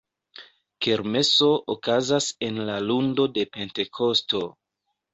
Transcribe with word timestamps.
Kermeso 0.85 1.51
okazas 1.75 2.31
en 2.49 2.59
la 2.73 2.81
lundo 2.89 3.31
de 3.39 3.49
Pentekosto. 3.55 4.47